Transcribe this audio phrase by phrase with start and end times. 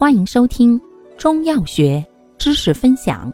[0.00, 0.80] 欢迎收听
[1.16, 2.06] 中药学
[2.38, 3.32] 知识分享。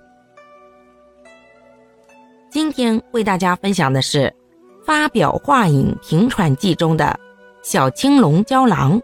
[2.51, 4.35] 今天为大家分享的是
[4.83, 7.21] 发表化饮平喘剂中的
[7.63, 8.99] 小青龙胶囊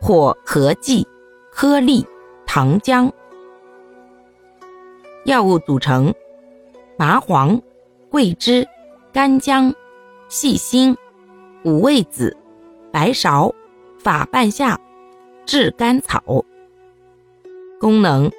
[0.00, 1.06] 或合剂
[1.52, 2.04] 颗粒
[2.44, 3.08] 糖浆。
[5.24, 6.12] 药物组成：
[6.98, 7.62] 麻黄、
[8.10, 8.66] 桂枝、
[9.12, 9.72] 干姜、
[10.28, 10.92] 细辛、
[11.64, 12.36] 五味子、
[12.90, 13.54] 白芍、
[14.00, 14.76] 法半夏、
[15.46, 16.44] 炙甘草。
[17.84, 18.32] 功能：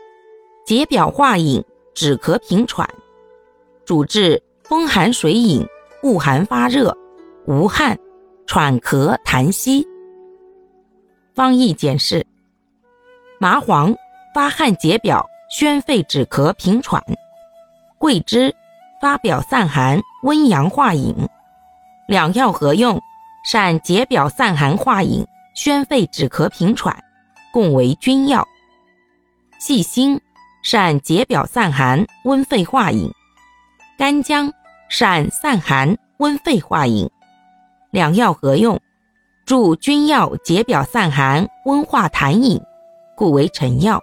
[0.66, 1.64] 解表化饮，
[1.94, 2.90] 止咳平喘，
[3.86, 5.64] 主治风寒水饮、
[6.02, 6.98] 恶寒发热、
[7.46, 7.96] 无汗、
[8.48, 9.88] 喘咳痰稀。
[11.36, 12.26] 方义简释：
[13.40, 13.96] 麻黄
[14.34, 17.00] 发汗解表、宣肺止咳平喘；
[18.00, 18.52] 桂枝
[19.00, 21.16] 发表散寒、温阳化饮。
[22.08, 23.00] 两药合用，
[23.52, 26.98] 善解表散寒化饮、宣肺止咳平喘，
[27.54, 28.44] 共为君药。
[29.68, 30.22] 细辛
[30.62, 33.10] 善解表散寒、温肺化饮；
[33.98, 34.54] 干姜
[34.92, 37.10] 善散寒、温肺化饮。
[37.90, 38.80] 两药合用，
[39.44, 42.62] 助君药解表散寒、温化痰饮，
[43.18, 44.00] 故为臣药。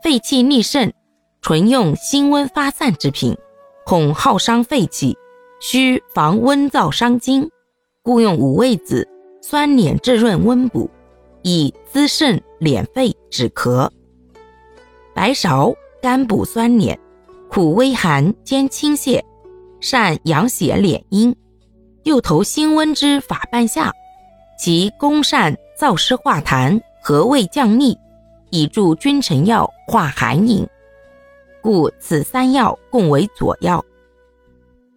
[0.00, 0.94] 肺气逆肾，
[1.42, 3.36] 纯用辛温发散之品，
[3.84, 5.18] 恐耗伤肺气，
[5.60, 7.50] 需防温燥伤津，
[8.00, 9.08] 故用五味子
[9.42, 10.88] 酸敛滋润温补，
[11.42, 13.90] 以滋肾敛肺止咳。
[15.16, 16.94] 白芍甘补酸敛，
[17.48, 19.18] 苦微寒兼清泻，
[19.80, 21.34] 善养血敛阴。
[22.02, 23.90] 又投辛温之法半夏，
[24.58, 27.98] 其功善燥湿化痰、和胃降逆，
[28.50, 30.68] 以助君臣药化寒饮，
[31.62, 33.82] 故此三药共为佐药。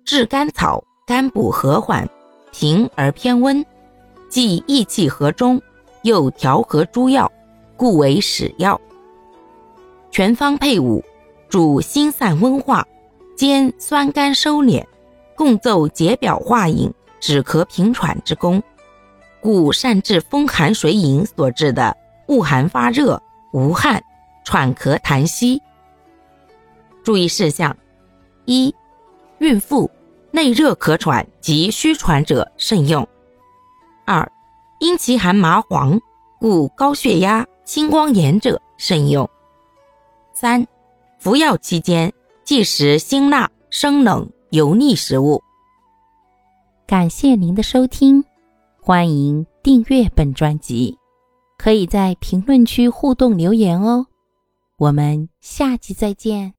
[0.03, 2.05] 炙甘草甘补和缓，
[2.51, 3.65] 平而偏温，
[4.27, 5.61] 既益气和中，
[6.03, 7.31] 又调和诸药，
[7.77, 8.79] 故为使药。
[10.19, 11.01] 全方配伍，
[11.47, 12.85] 主心散温化，
[13.37, 14.83] 兼酸甘收敛，
[15.33, 18.61] 共奏解表化饮、止咳平喘之功，
[19.39, 21.95] 故善治风寒水饮所致的
[22.27, 24.03] 恶寒发热、无汗、
[24.43, 25.61] 喘咳痰稀。
[27.01, 27.73] 注意事项：
[28.43, 28.75] 一、
[29.37, 29.89] 孕妇、
[30.31, 33.05] 内热咳喘及虚喘者慎用；
[34.05, 34.29] 二、
[34.79, 35.97] 因其含麻黄，
[36.41, 39.29] 故高血压、青光眼者慎用。
[40.41, 40.65] 三、
[41.17, 42.13] 服药期间
[42.45, 45.43] 忌食辛辣、生冷、油腻食物。
[46.87, 48.23] 感谢您的收听，
[48.81, 50.97] 欢迎订阅本专辑，
[51.57, 54.07] 可以在评论区互动留言哦。
[54.77, 56.53] 我们下期再见。